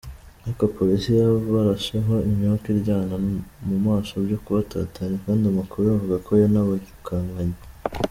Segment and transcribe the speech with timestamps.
[0.43, 3.15] Ariko polisi yabarasheho imyuka iryana
[3.67, 7.57] mu maso byo kubatatanya, kandi amakuru avuga ko yanabirukankanye.